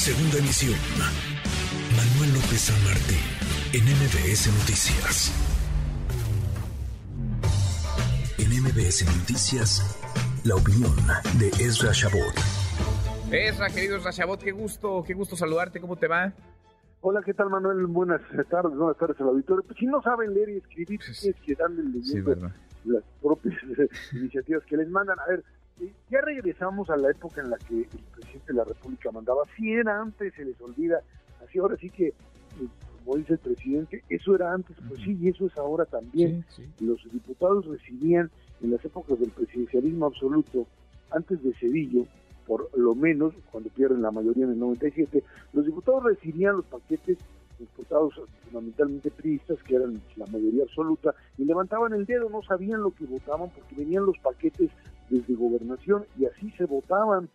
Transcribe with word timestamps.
Segunda 0.00 0.38
emisión. 0.38 0.78
Manuel 1.94 2.32
López 2.32 2.58
San 2.58 2.84
Martín, 2.84 3.20
en 3.74 3.84
MBS 3.84 4.48
Noticias. 4.48 5.30
En 8.38 8.48
MBS 8.62 9.04
Noticias, 9.18 10.00
la 10.42 10.54
opinión 10.54 10.96
de 11.38 11.48
Ezra 11.62 11.92
Shabot. 11.92 12.32
Ezra, 13.30 13.68
querido 13.68 13.98
Ezra 13.98 14.10
Shabot, 14.10 14.40
qué 14.40 14.52
gusto, 14.52 15.04
qué 15.06 15.12
gusto 15.12 15.36
saludarte, 15.36 15.82
¿cómo 15.82 15.96
te 15.96 16.08
va? 16.08 16.32
Hola, 17.02 17.20
¿qué 17.22 17.34
tal 17.34 17.50
Manuel? 17.50 17.84
Buenas 17.84 18.22
tardes, 18.48 18.74
buenas 18.74 18.96
tardes 18.96 19.20
al 19.20 19.28
auditorio. 19.28 19.62
Pues 19.64 19.78
si 19.78 19.84
no 19.84 20.00
saben 20.00 20.32
leer 20.32 20.48
y 20.48 20.56
escribir, 20.56 20.98
es 21.02 21.34
que 21.44 21.54
dan 21.54 21.78
el 21.78 22.02
sí, 22.02 22.22
las 22.86 23.04
propias 23.20 23.54
iniciativas 24.12 24.64
que 24.64 24.78
les 24.78 24.88
mandan. 24.88 25.18
A 25.20 25.26
ver, 25.26 25.44
eh, 25.82 25.92
ya 26.10 26.22
regresamos 26.22 26.88
a 26.88 26.96
la 26.96 27.10
época 27.10 27.42
en 27.42 27.50
la 27.50 27.58
que 27.58 27.74
el 27.82 28.19
presidente 28.30 28.52
de 28.52 28.58
la 28.58 28.64
República 28.64 29.10
mandaba. 29.10 29.42
Si 29.56 29.72
era 29.72 30.00
antes, 30.00 30.32
se 30.34 30.44
les 30.44 30.60
olvida. 30.60 31.00
Así 31.44 31.58
ahora 31.58 31.76
sí 31.76 31.90
que, 31.90 32.08
eh, 32.08 32.14
como 33.04 33.16
dice 33.16 33.34
el 33.34 33.38
presidente, 33.38 34.04
eso 34.08 34.34
era 34.34 34.52
antes, 34.52 34.76
pues 34.88 35.00
sí, 35.02 35.18
y 35.20 35.28
eso 35.28 35.46
es 35.46 35.56
ahora 35.56 35.84
también. 35.84 36.44
Los 36.80 37.02
diputados 37.10 37.66
recibían 37.66 38.30
en 38.62 38.70
las 38.70 38.84
épocas 38.84 39.18
del 39.18 39.30
presidencialismo 39.30 40.06
absoluto, 40.06 40.66
antes 41.10 41.42
de 41.42 41.52
Cedillo, 41.54 42.06
por 42.46 42.68
lo 42.76 42.94
menos, 42.94 43.34
cuando 43.50 43.70
pierden 43.70 44.02
la 44.02 44.10
mayoría 44.10 44.44
en 44.44 44.52
el 44.52 44.58
97, 44.58 45.22
los 45.52 45.66
diputados 45.66 46.04
recibían 46.04 46.56
los 46.56 46.66
paquetes 46.66 47.18
diputados 47.58 48.14
fundamentalmente 48.44 49.10
priistas, 49.10 49.62
que 49.62 49.76
eran 49.76 50.00
la 50.16 50.26
mayoría 50.26 50.64
absoluta, 50.64 51.14
y 51.36 51.44
levantaban 51.44 51.92
el 51.92 52.06
dedo, 52.06 52.30
no 52.30 52.42
sabían 52.42 52.80
lo 52.80 52.90
que 52.90 53.04
votaban 53.04 53.50
porque 53.50 53.74
venían 53.76 54.06
los 54.06 54.18
paquetes 54.18 54.70
desde 55.10 55.34
gobernación 55.34 56.04
y 56.18 56.24
así 56.24 56.50
se 56.52 56.64
votaban. 56.64 57.28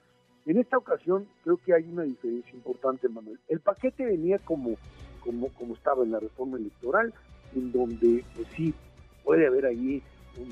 En 0.46 0.58
esta 0.60 0.78
ocasión 0.78 1.28
creo 1.44 1.58
que 1.58 1.74
hay 1.74 1.84
una 1.84 2.04
diferencia 2.04 2.54
importante, 2.54 3.10
Manuel. 3.10 3.40
El 3.48 3.60
paquete 3.60 4.06
venía 4.06 4.38
como, 4.40 4.76
como, 5.22 5.50
como 5.50 5.74
estaba 5.74 6.04
en 6.04 6.12
la 6.12 6.20
reforma 6.20 6.58
electoral, 6.58 7.14
en 7.56 7.72
donde 7.72 8.24
pues 8.36 8.48
sí, 8.56 8.74
puede 9.24 9.48
haber 9.48 9.66
ahí 9.66 10.04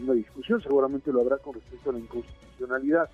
una 0.01 0.13
discusión, 0.13 0.61
seguramente 0.61 1.11
lo 1.11 1.21
habrá 1.21 1.37
con 1.37 1.53
respecto 1.53 1.89
a 1.89 1.93
la 1.93 1.99
inconstitucionalidad, 1.99 3.09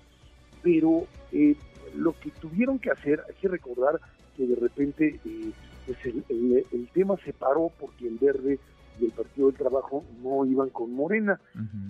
pero 0.62 1.06
eh, 1.32 1.56
lo 1.96 2.12
que 2.12 2.30
tuvieron 2.30 2.78
que 2.78 2.90
hacer, 2.90 3.22
hay 3.28 3.34
que 3.34 3.48
recordar 3.48 4.00
que 4.36 4.46
de 4.46 4.56
repente 4.56 5.20
eh, 5.24 5.52
pues 5.86 5.98
el, 6.04 6.88
tema 6.94 7.16
se 7.24 7.32
paró 7.32 7.70
porque 7.78 8.06
el 8.06 8.18
verde 8.18 8.58
y 8.98 9.04
el 9.04 9.12
Partido 9.12 9.48
del 9.48 9.56
Trabajo 9.56 10.04
no 10.22 10.44
iban 10.44 10.70
con 10.70 10.92
Morena 10.92 11.40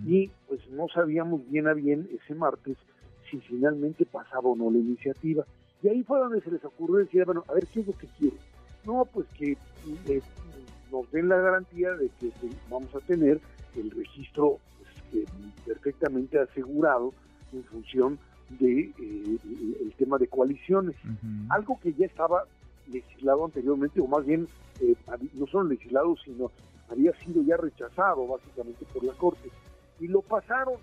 y 0.07 0.31
pues 0.49 0.61
no 0.71 0.89
sabíamos 0.89 1.49
bien 1.51 1.67
a 1.67 1.75
bien 1.75 2.09
ese 2.13 2.35
martes 2.35 2.77
si 3.31 3.39
finalmente 3.41 4.05
pasaba 4.07 4.49
o 4.49 4.57
no 4.57 4.71
la 4.71 4.79
iniciativa. 4.79 5.45
Y 5.83 5.89
ahí 5.89 6.03
fue 6.03 6.19
donde 6.19 6.41
se 6.41 6.51
les 6.51 6.65
ocurrió 6.65 6.97
decir, 6.97 7.25
bueno, 7.25 7.45
a 7.49 7.55
ver, 7.55 7.67
¿qué 7.67 7.81
es 7.81 7.87
lo 7.87 7.97
que 7.97 8.07
quieren? 8.19 8.39
No, 8.85 9.05
pues 9.05 9.27
que 9.39 9.57
eh, 10.09 10.23
nos 10.91 11.11
den 11.11 11.29
la 11.29 11.37
garantía 11.37 11.93
de 11.93 12.11
que 12.21 12.31
vamos 12.69 12.95
a 12.95 13.01
tener 13.01 13.41
el 13.77 13.91
registro 13.91 14.59
pues, 15.11 15.27
perfectamente 15.65 16.39
asegurado 16.39 17.13
en 17.53 17.65
función 17.65 18.19
de 18.59 18.81
eh, 18.81 19.39
el 19.81 19.93
tema 19.97 20.19
de 20.19 20.27
coaliciones, 20.27 20.97
algo 21.51 21.79
que 21.81 21.93
ya 21.93 22.07
estaba 22.07 22.45
legislado 22.91 23.45
anteriormente, 23.45 24.01
o 24.01 24.07
más 24.07 24.27
bien 24.27 24.49
eh, 24.81 24.95
no 25.35 25.47
solo 25.47 25.69
legislado, 25.69 26.17
sino 26.25 26.51
había 26.91 27.13
sido 27.21 27.43
ya 27.43 27.57
rechazado 27.57 28.27
básicamente 28.27 28.85
por 28.93 29.05
la 29.05 29.13
Corte. 29.13 29.49
Y 30.01 30.09
lo 30.09 30.23
pasaron. 30.23 30.75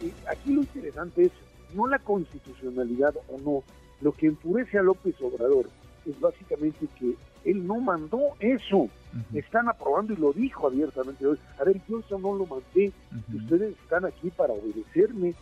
Y 0.00 0.12
aquí 0.28 0.52
lo 0.52 0.60
interesante 0.60 1.24
es 1.24 1.32
no 1.74 1.86
la 1.86 1.98
constitucionalidad 1.98 3.14
o 3.28 3.38
no, 3.38 3.64
lo 4.00 4.12
que 4.12 4.26
enfurece 4.26 4.78
a 4.78 4.82
López 4.82 5.14
Obrador 5.20 5.68
es 6.06 6.18
básicamente 6.20 6.86
que 6.98 7.14
él 7.44 7.66
no 7.66 7.80
mandó 7.80 8.20
eso. 8.40 8.88
Están 9.34 9.68
aprobando 9.68 10.12
y 10.12 10.16
lo 10.16 10.32
dijo 10.32 10.66
abiertamente 10.66 11.26
hoy. 11.26 11.38
A 11.60 11.64
ver, 11.64 11.80
yo 11.88 12.00
eso 12.00 12.18
no 12.18 12.34
lo 12.34 12.46
mandé. 12.46 12.92
Ustedes 13.34 13.76
están 13.82 14.04
aquí 14.06 14.30
para 14.30 14.52
obedecerme. 14.52 15.34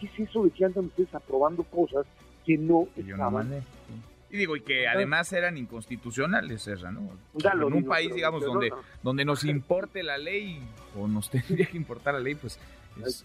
¿Qué 0.00 0.06
es 0.06 0.28
eso 0.28 0.44
de 0.44 0.50
que 0.50 0.64
andan 0.64 0.86
ustedes 0.86 1.14
aprobando 1.14 1.62
cosas 1.64 2.06
que 2.44 2.56
no 2.56 2.86
estaban? 2.96 3.62
y 4.30 4.36
digo, 4.36 4.56
y 4.56 4.62
que 4.62 4.88
además 4.88 5.32
eran 5.32 5.56
inconstitucionales, 5.56 6.66
¿no? 6.92 7.12
en 7.44 7.72
un 7.72 7.84
país, 7.84 8.12
digamos, 8.12 8.44
donde, 8.44 8.72
donde 9.00 9.24
nos 9.24 9.44
importe 9.44 10.02
la 10.02 10.18
ley 10.18 10.58
o 10.98 11.06
nos 11.06 11.30
tendría 11.30 11.66
que 11.66 11.76
importar 11.76 12.14
la 12.14 12.20
ley, 12.20 12.34
pues 12.34 12.58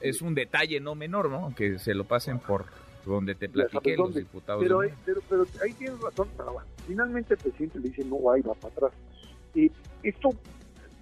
es, 0.01 0.21
un 0.21 0.35
detalle 0.35 0.79
no 0.79 0.95
menor, 0.95 1.29
¿no? 1.29 1.53
Que 1.55 1.79
se 1.79 1.93
lo 1.93 2.05
pasen 2.05 2.39
por 2.39 2.65
donde 3.05 3.35
te 3.35 3.49
platiqué 3.49 3.95
los 3.95 4.13
diputados. 4.13 4.63
Pero, 4.63 4.81
pero, 5.29 5.45
ahí 5.63 5.73
tienes 5.73 5.99
razón, 5.99 6.27
finalmente 6.87 7.33
el 7.33 7.39
presidente 7.39 7.79
le 7.79 7.89
dice 7.89 8.03
no 8.05 8.31
hay, 8.31 8.41
va 8.41 8.53
para 8.55 8.73
atrás. 8.73 8.91
Eh, 9.55 9.69
esto 10.03 10.29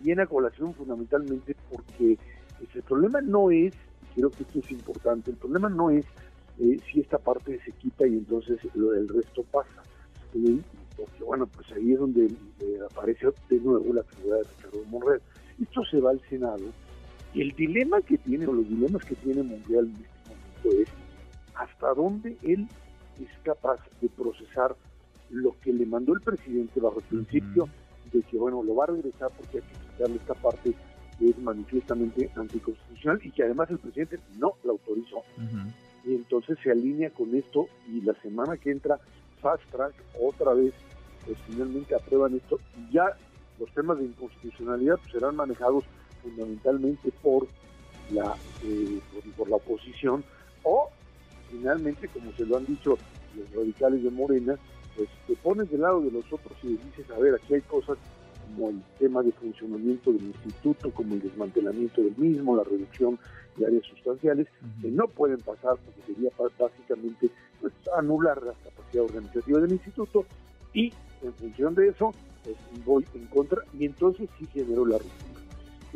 viene 0.01 0.21
a 0.21 0.27
colación 0.27 0.73
fundamentalmente 0.73 1.55
porque 1.69 2.17
pues, 2.57 2.75
el 2.75 2.83
problema 2.83 3.21
no 3.21 3.51
es, 3.51 3.73
creo 4.15 4.29
que 4.29 4.43
esto 4.43 4.59
es 4.59 4.71
importante, 4.71 5.31
el 5.31 5.37
problema 5.37 5.69
no 5.69 5.89
es 5.89 6.05
eh, 6.59 6.79
si 6.91 7.01
esta 7.01 7.17
parte 7.17 7.59
se 7.63 7.71
quita 7.73 8.07
y 8.07 8.13
entonces 8.13 8.59
lo 8.73 8.91
del 8.91 9.07
resto 9.07 9.43
pasa. 9.43 9.83
porque 10.95 11.23
bueno, 11.23 11.47
pues 11.47 11.71
ahí 11.71 11.93
es 11.93 11.99
donde 11.99 12.25
eh, 12.25 12.79
aparece 12.89 13.27
de 13.49 13.59
nuevo 13.59 13.93
la 13.93 14.03
figura 14.03 14.37
de 14.37 14.43
Ricardo 14.43 14.83
Monreal. 14.89 15.21
Esto 15.61 15.83
se 15.85 15.99
va 15.99 16.11
al 16.11 16.21
Senado. 16.29 16.63
El 17.33 17.51
dilema 17.51 18.01
que 18.01 18.17
tiene, 18.17 18.47
o 18.47 18.53
los 18.53 18.67
dilemas 18.67 19.03
que 19.05 19.15
tiene 19.15 19.43
Monreal 19.43 19.85
en 19.85 19.95
este 19.95 20.29
momento 20.29 20.81
es 20.81 20.89
hasta 21.55 21.93
dónde 21.93 22.37
él 22.43 22.67
es 23.21 23.29
capaz 23.43 23.79
de 24.01 24.09
procesar 24.09 24.75
lo 25.29 25.55
que 25.59 25.73
le 25.73 25.85
mandó 25.85 26.13
el 26.13 26.21
presidente 26.21 26.79
bajo 26.79 26.99
el 26.99 27.05
principio 27.05 27.67
de 28.11 28.21
que, 28.21 28.37
bueno, 28.37 28.63
lo 28.63 28.75
va 28.75 28.85
a 28.85 28.87
regresar 28.87 29.29
porque 29.37 29.57
hay 29.57 29.63
que 29.63 29.91
quitarle 29.91 30.15
esta 30.15 30.33
parte 30.35 30.73
que 31.19 31.29
es 31.29 31.37
manifiestamente 31.39 32.29
anticonstitucional 32.35 33.19
y 33.23 33.31
que 33.31 33.43
además 33.43 33.69
el 33.71 33.79
presidente 33.79 34.19
no 34.37 34.53
la 34.63 34.71
autorizó. 34.71 35.23
Y 36.05 36.15
entonces 36.15 36.57
se 36.63 36.71
alinea 36.71 37.09
con 37.09 37.35
esto 37.35 37.67
y 37.87 38.01
la 38.01 38.13
semana 38.21 38.55
que 38.57 38.71
entra, 38.71 38.99
Fast 39.41 39.63
Track, 39.71 39.93
otra 40.21 40.53
vez, 40.53 40.73
pues 41.25 41.37
finalmente 41.47 41.95
aprueban 41.95 42.35
esto. 42.35 42.59
Y 42.77 42.93
ya 42.93 43.17
los 43.59 43.69
temas 43.73 43.97
de 43.97 44.05
inconstitucionalidad 44.05 44.97
pues, 44.97 45.11
serán 45.11 45.35
manejados 45.35 45.83
fundamentalmente 46.29 47.11
por 47.21 47.47
la, 48.11 48.35
eh, 48.63 48.99
por 49.35 49.49
la 49.49 49.57
oposición 49.57 50.23
o 50.63 50.89
finalmente, 51.49 52.07
como 52.09 52.31
se 52.33 52.45
lo 52.45 52.57
han 52.57 52.65
dicho 52.65 52.97
los 53.35 53.51
radicales 53.53 54.03
de 54.03 54.11
Morena, 54.11 54.57
pues 54.95 55.09
te 55.27 55.35
pones 55.35 55.69
del 55.69 55.81
lado 55.81 56.01
de 56.01 56.11
los 56.11 56.25
otros 56.31 56.57
y 56.63 56.69
dices, 56.69 57.09
a 57.11 57.19
ver, 57.19 57.35
aquí 57.35 57.53
hay 57.53 57.61
cosas 57.61 57.97
como 58.47 58.69
el 58.69 58.81
tema 58.97 59.21
de 59.21 59.31
funcionamiento 59.33 60.11
del 60.11 60.23
instituto, 60.23 60.91
como 60.91 61.13
el 61.13 61.21
desmantelamiento 61.21 62.01
del 62.01 62.15
mismo, 62.17 62.55
la 62.55 62.63
reducción 62.63 63.19
de 63.57 63.65
áreas 63.65 63.83
sustanciales, 63.85 64.47
que 64.81 64.89
no 64.89 65.07
pueden 65.07 65.39
pasar 65.39 65.77
porque 65.77 66.01
sería 66.13 66.31
básicamente 66.57 67.29
pues, 67.61 67.73
anular 67.97 68.41
la 68.41 68.53
capacidad 68.53 69.03
organizativa 69.03 69.59
del 69.59 69.73
instituto 69.73 70.25
y 70.73 70.93
en 71.21 71.33
función 71.33 71.75
de 71.75 71.89
eso 71.89 72.13
pues, 72.43 72.55
voy 72.85 73.05
en 73.13 73.25
contra 73.27 73.61
y 73.77 73.85
entonces 73.85 74.29
sí 74.39 74.47
generó 74.53 74.85
la 74.85 74.97
ruptura. 74.97 75.36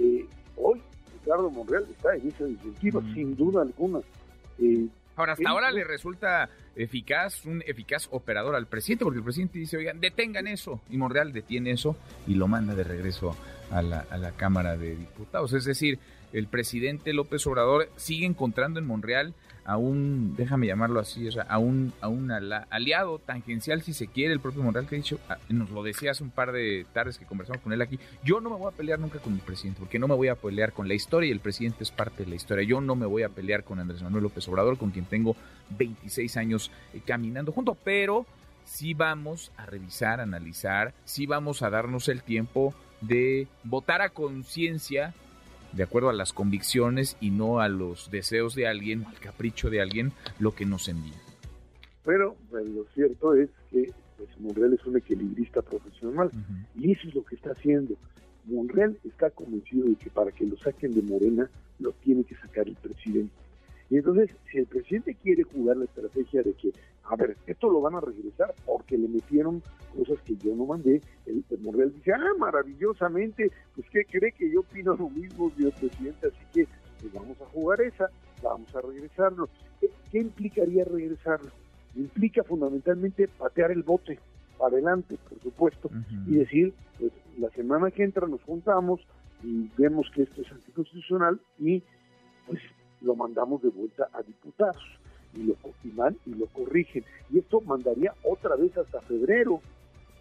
Eh, 0.01 0.25
hoy 0.55 0.81
Ricardo 1.13 1.49
Monreal 1.51 1.85
está 1.89 2.15
en 2.15 2.27
esa 2.27 2.45
disyuntiva, 2.45 3.01
sin 3.13 3.35
duda 3.35 3.61
alguna. 3.61 3.99
Eh, 4.59 4.87
Ahora, 5.15 5.33
hasta 5.33 5.49
ahora 5.49 5.71
le 5.71 5.83
resulta 5.83 6.49
eficaz, 6.75 7.45
un 7.45 7.63
eficaz 7.65 8.07
operador 8.11 8.55
al 8.55 8.67
presidente, 8.67 9.03
porque 9.03 9.19
el 9.19 9.23
presidente 9.23 9.59
dice, 9.59 9.77
oigan, 9.77 9.99
detengan 9.99 10.47
eso, 10.47 10.81
y 10.89 10.97
Monreal 10.97 11.33
detiene 11.33 11.71
eso 11.71 11.95
y 12.27 12.35
lo 12.35 12.47
manda 12.47 12.75
de 12.75 12.83
regreso 12.83 13.35
a 13.69 13.81
la, 13.81 14.05
a 14.09 14.17
la 14.17 14.31
Cámara 14.31 14.77
de 14.77 14.95
Diputados. 14.95 15.53
Es 15.53 15.65
decir, 15.65 15.99
el 16.33 16.47
presidente 16.47 17.13
López 17.13 17.45
Obrador 17.47 17.89
sigue 17.95 18.25
encontrando 18.25 18.79
en 18.79 18.85
Monreal 18.85 19.33
a 19.63 19.77
un, 19.77 20.35
déjame 20.35 20.67
llamarlo 20.67 20.99
así, 20.99 21.29
a 21.47 21.57
un, 21.59 21.93
a 22.01 22.07
un 22.07 22.31
aliado 22.31 23.19
tangencial, 23.19 23.81
si 23.81 23.93
se 23.93 24.07
quiere, 24.07 24.33
el 24.33 24.39
propio 24.39 24.63
Monreal 24.63 24.87
que 24.87 24.95
ha 24.95 24.97
dicho, 24.97 25.19
ah, 25.29 25.37
nos 25.49 25.69
lo 25.69 25.83
decía 25.83 26.11
hace 26.11 26.23
un 26.23 26.31
par 26.31 26.51
de 26.51 26.85
tardes 26.93 27.17
que 27.17 27.25
conversamos 27.25 27.61
con 27.61 27.71
él 27.71 27.81
aquí, 27.81 27.99
yo 28.23 28.41
no 28.41 28.49
me 28.49 28.55
voy 28.57 28.71
a 28.73 28.75
pelear 28.75 28.99
nunca 28.99 29.19
con 29.19 29.33
el 29.33 29.39
presidente, 29.39 29.79
porque 29.79 29.99
no 29.99 30.07
me 30.07 30.15
voy 30.15 30.29
a 30.29 30.35
pelear 30.35 30.73
con 30.73 30.87
la 30.87 30.93
historia 30.93 31.29
y 31.29 31.31
el 31.31 31.39
presidente 31.39 31.83
es 31.83 31.91
parte 31.91 32.23
de 32.23 32.29
la 32.29 32.35
historia. 32.35 32.67
Yo 32.67 32.81
no 32.81 32.95
me 32.95 33.05
voy 33.05 33.23
a 33.23 33.29
pelear 33.29 33.63
con 33.63 33.79
Andrés 33.79 34.01
Manuel 34.01 34.23
López 34.23 34.47
Obrador, 34.47 34.77
con 34.77 34.91
quien 34.91 35.05
tengo 35.05 35.35
26 35.77 36.37
años 36.37 36.60
eh, 36.93 37.01
caminando 37.05 37.51
junto, 37.51 37.75
pero 37.75 38.25
sí 38.65 38.93
vamos 38.93 39.51
a 39.57 39.65
revisar, 39.65 40.19
analizar, 40.19 40.93
sí 41.05 41.25
vamos 41.25 41.61
a 41.61 41.69
darnos 41.69 42.09
el 42.09 42.21
tiempo 42.21 42.73
de 43.01 43.47
votar 43.63 44.01
a 44.01 44.09
conciencia 44.09 45.13
de 45.73 45.83
acuerdo 45.83 46.09
a 46.09 46.13
las 46.13 46.33
convicciones 46.33 47.17
y 47.21 47.31
no 47.31 47.59
a 47.59 47.69
los 47.69 48.11
deseos 48.11 48.55
de 48.55 48.67
alguien, 48.67 49.05
al 49.05 49.19
capricho 49.19 49.69
de 49.69 49.81
alguien, 49.81 50.11
lo 50.39 50.53
que 50.53 50.65
nos 50.65 50.87
envía. 50.89 51.17
Pero 52.03 52.35
pues, 52.49 52.67
lo 52.69 52.85
cierto 52.93 53.33
es 53.35 53.49
que 53.69 53.91
pues, 54.17 54.29
Monreal 54.39 54.73
es 54.73 54.85
un 54.85 54.97
equilibrista 54.97 55.61
profesional 55.61 56.29
y 56.75 56.91
eso 56.91 57.07
es 57.07 57.15
lo 57.15 57.23
que 57.23 57.35
está 57.35 57.51
haciendo. 57.51 57.95
Monreal 58.45 58.97
está 59.03 59.29
convencido 59.29 59.87
de 59.87 59.95
que 59.95 60.09
para 60.09 60.31
que 60.31 60.45
lo 60.45 60.57
saquen 60.57 60.93
de 60.93 61.01
Morena 61.01 61.49
lo 61.79 61.91
tiene 61.93 62.23
que 62.23 62.35
sacar 62.35 62.67
el 62.67 62.75
presidente. 62.75 63.33
Y 63.91 63.97
entonces, 63.97 64.29
si 64.49 64.59
el 64.59 64.67
presidente 64.67 65.15
quiere 65.15 65.43
jugar 65.43 65.75
la 65.75 65.83
estrategia 65.83 66.41
de 66.41 66.53
que, 66.53 66.71
a 67.03 67.15
ver, 67.17 67.35
esto 67.45 67.69
lo 67.69 67.81
van 67.81 67.95
a 67.95 67.99
regresar 67.99 68.55
porque 68.65 68.97
le 68.97 69.09
metieron 69.09 69.61
cosas 69.93 70.17
que 70.21 70.37
yo 70.37 70.55
no 70.55 70.65
mandé, 70.65 71.01
el, 71.25 71.43
Monreal 71.59 71.93
dice, 71.93 72.13
ah, 72.13 72.33
maravillosamente, 72.39 73.51
pues 73.75 73.85
¿qué 73.89 74.05
cree 74.05 74.31
que 74.31 74.49
yo 74.49 74.61
opino 74.61 74.95
lo 74.95 75.09
mismo, 75.09 75.51
señor 75.57 75.73
presidente? 75.73 76.27
Así 76.27 76.45
que 76.53 76.67
pues 77.01 77.11
vamos 77.11 77.41
a 77.41 77.45
jugar 77.47 77.81
esa, 77.81 78.09
vamos 78.41 78.73
a 78.73 78.79
regresarlo. 78.79 79.49
¿Qué, 80.09 80.19
implicaría 80.19 80.85
regresarlo? 80.85 81.51
Implica 81.93 82.43
fundamentalmente 82.43 83.27
patear 83.27 83.71
el 83.71 83.83
bote 83.83 84.19
para 84.57 84.71
adelante, 84.71 85.17
por 85.27 85.37
supuesto, 85.41 85.89
y 86.27 86.35
decir, 86.35 86.73
pues 86.97 87.11
la 87.37 87.49
semana 87.49 87.91
que 87.91 88.05
entra 88.05 88.25
nos 88.25 88.41
juntamos 88.43 89.01
y 89.43 89.69
vemos 89.77 90.09
que 90.15 90.23
esto 90.23 90.43
es 90.43 90.51
anticonstitucional 90.51 91.41
y 91.59 91.83
lo 93.01 93.15
mandamos 93.15 93.61
de 93.61 93.69
vuelta 93.69 94.09
a 94.13 94.21
diputados 94.21 94.83
y 95.33 95.43
lo 95.43 95.55
confirman 95.55 96.17
y 96.25 96.35
lo 96.35 96.47
corrigen. 96.47 97.03
Y 97.31 97.39
esto 97.39 97.61
mandaría 97.61 98.13
otra 98.23 98.55
vez 98.55 98.77
hasta 98.77 99.01
febrero 99.01 99.61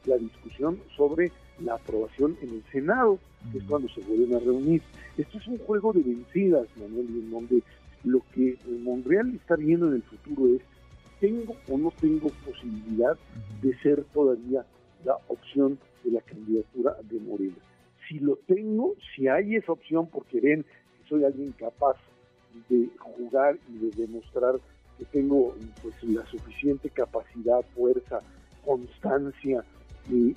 la 0.06 0.16
discusión 0.16 0.80
sobre 0.96 1.30
la 1.60 1.74
aprobación 1.74 2.36
en 2.42 2.50
el 2.50 2.64
Senado, 2.72 3.18
que 3.52 3.58
es 3.58 3.64
cuando 3.64 3.88
se 3.88 4.00
vuelven 4.02 4.34
a 4.34 4.38
reunir. 4.38 4.82
Esto 5.18 5.38
es 5.38 5.46
un 5.46 5.58
juego 5.58 5.92
de 5.92 6.00
vencidas, 6.00 6.66
Manuel, 6.76 7.06
en 7.08 7.30
donde 7.30 7.62
lo 8.04 8.22
que 8.32 8.56
Monreal 8.66 9.34
está 9.34 9.56
viendo 9.56 9.88
en 9.88 9.94
el 9.94 10.02
futuro 10.02 10.54
es, 10.54 10.62
¿tengo 11.20 11.54
o 11.68 11.76
no 11.76 11.92
tengo 12.00 12.30
posibilidad 12.46 13.16
de 13.60 13.76
ser 13.80 14.04
todavía 14.04 14.64
la 15.04 15.16
opción 15.28 15.78
de 16.04 16.12
la 16.12 16.20
candidatura 16.22 16.96
de 17.02 17.20
Morena? 17.20 17.56
Si 18.08 18.18
lo 18.18 18.36
tengo, 18.46 18.94
si 19.14 19.28
hay 19.28 19.56
esa 19.56 19.72
opción 19.72 20.06
porque 20.06 20.40
ven 20.40 20.62
que 20.62 21.08
soy 21.08 21.24
alguien 21.24 21.52
capaz 21.52 21.96
de 22.68 22.88
jugar 22.98 23.58
y 23.68 23.78
de 23.78 23.90
demostrar 23.90 24.60
que 24.98 25.04
tengo 25.06 25.54
pues 25.82 25.94
la 26.04 26.24
suficiente 26.26 26.90
capacidad, 26.90 27.62
fuerza, 27.74 28.20
constancia 28.64 29.64
y, 30.08 30.34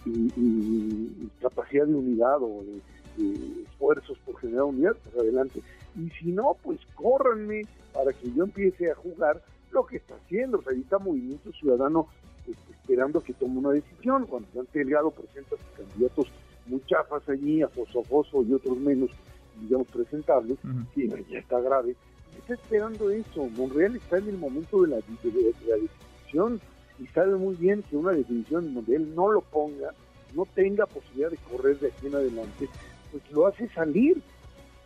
capacidad 1.42 1.86
de 1.86 1.96
unidad 1.96 2.42
o 2.42 2.64
de, 2.64 3.64
esfuerzos 3.64 4.18
por 4.26 4.40
generar 4.40 4.64
unidad, 4.64 4.96
pues 5.04 5.16
adelante. 5.16 5.62
Y 5.96 6.10
si 6.12 6.32
no, 6.32 6.58
pues 6.64 6.80
córranme 6.96 7.64
para 7.94 8.12
que 8.14 8.32
yo 8.32 8.46
empiece 8.46 8.90
a 8.90 8.96
jugar 8.96 9.42
lo 9.72 9.86
que 9.86 9.98
está 9.98 10.16
haciendo. 10.16 10.60
O 10.60 10.62
sea, 10.64 11.00
Movimiento 11.00 11.52
Ciudadano 11.52 12.08
pues, 12.46 12.58
esperando 12.72 13.22
que 13.22 13.34
tome 13.34 13.60
una 13.60 13.72
decisión. 13.72 14.26
Cuando 14.26 14.48
han 14.60 14.68
Delgado 14.74 15.12
presenta 15.12 15.52
sus 15.52 15.86
candidatos 15.86 16.28
muy 16.66 16.82
chafas 16.88 17.28
allí, 17.30 17.62
a 17.62 17.68
Foso 17.68 18.44
y 18.44 18.54
otros 18.54 18.78
menos, 18.78 19.12
digamos, 19.62 19.88
presentables, 19.88 20.58
y 20.96 21.08
ya 21.08 21.40
está 21.40 21.60
grave. 21.60 21.96
Está 22.38 22.56
esperando 22.56 23.10
eso. 23.10 23.48
Monreal 23.56 23.96
está 23.96 24.18
en 24.18 24.30
el 24.30 24.38
momento 24.38 24.82
de 24.82 24.90
la, 24.90 24.96
de, 24.98 25.54
la 25.68 25.76
definición 25.76 26.60
y 27.00 27.08
sabe 27.08 27.36
muy 27.36 27.56
bien 27.56 27.84
que 27.84 27.98
una 27.98 28.12
definición 28.12 28.74
donde 28.74 28.96
él 28.96 29.16
no 29.16 29.32
lo 29.32 29.42
ponga, 29.42 29.94
no 30.34 30.46
tenga 30.54 30.86
posibilidad 30.86 31.30
de 31.30 31.38
correr 31.38 31.80
de 31.80 31.88
aquí 31.88 32.08
en 32.08 32.16
adelante, 32.16 32.70
pues 33.12 33.24
lo 33.32 33.48
hace 33.48 33.68
salir, 33.70 34.22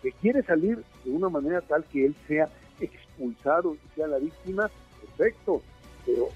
que 0.02 0.12
quiere 0.12 0.44
salir 0.44 0.84
de 1.04 1.12
una 1.12 1.30
manera 1.30 1.62
tal 1.62 1.84
que 1.86 2.06
él 2.06 2.16
sea 2.28 2.50
expulsado 2.80 3.76
y 3.76 3.96
sea 3.96 4.08
la 4.08 4.20
víctima, 4.20 4.70
perfecto, 5.02 5.62
pero 6.06 6.30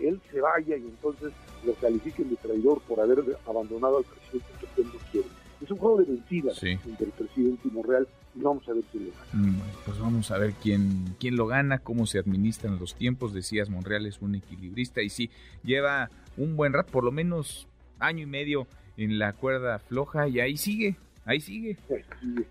él 0.00 0.20
se 0.30 0.40
vaya 0.40 0.76
y 0.76 0.82
entonces 0.82 1.32
lo 1.64 1.74
califiquen 1.74 2.30
de 2.30 2.36
traidor 2.36 2.80
por 2.82 3.00
haber 3.00 3.24
abandonado 3.46 3.98
al 3.98 4.04
presidente 4.04 4.66
que 4.74 4.82
él 4.82 4.88
no 4.92 5.10
quiere. 5.10 5.28
Es 5.60 5.70
un 5.70 5.78
juego 5.78 5.98
de 5.98 6.06
mentiras 6.06 6.62
entre 6.62 7.06
el 7.06 7.12
presidente 7.12 7.68
y 7.68 7.70
Monreal 7.70 8.06
y 8.34 8.42
vamos 8.42 8.68
a 8.68 8.72
ver 8.74 8.84
quién 8.92 9.06
lo 9.06 9.12
gana. 9.12 9.32
Mm, 9.32 9.60
pues 9.84 9.98
vamos 9.98 10.30
a 10.30 10.38
ver 10.38 10.52
quién, 10.62 11.16
quién 11.18 11.36
lo 11.36 11.46
gana, 11.46 11.78
cómo 11.78 12.06
se 12.06 12.18
administran 12.18 12.78
los 12.78 12.94
tiempos. 12.94 13.32
Decías, 13.32 13.70
Monreal 13.70 14.06
es 14.06 14.20
un 14.20 14.34
equilibrista 14.34 15.02
y 15.02 15.08
sí, 15.08 15.30
lleva 15.64 16.10
un 16.36 16.56
buen 16.56 16.72
rato, 16.72 16.92
por 16.92 17.04
lo 17.04 17.12
menos 17.12 17.66
año 17.98 18.22
y 18.22 18.26
medio 18.26 18.66
en 18.96 19.18
la 19.18 19.32
cuerda 19.32 19.78
floja 19.78 20.28
y 20.28 20.40
ahí 20.40 20.56
sigue, 20.56 20.96
ahí 21.24 21.40
sigue, 21.40 21.78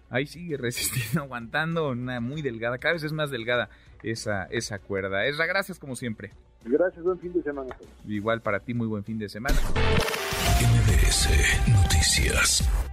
ahí 0.09 0.25
sigue 0.25 0.57
resistiendo, 0.57 1.21
aguantando, 1.21 1.89
una 1.89 2.19
muy 2.19 2.41
delgada, 2.41 2.77
cada 2.77 2.93
vez 2.93 3.03
es 3.03 3.13
más 3.13 3.29
delgada 3.29 3.69
esa, 4.03 4.45
esa 4.45 4.79
cuerda. 4.79 5.25
Esra, 5.25 5.45
gracias 5.45 5.79
como 5.79 5.95
siempre. 5.95 6.31
Gracias, 6.63 7.03
buen 7.03 7.19
fin 7.19 7.31
de 7.33 7.43
semana. 7.43 7.75
Igual 8.07 8.41
para 8.41 8.59
ti, 8.59 8.73
muy 8.73 8.87
buen 8.87 9.03
fin 9.03 9.19
de 9.19 9.29
semana. 9.29 9.55
MBS 10.61 11.29
Noticias. 11.69 12.84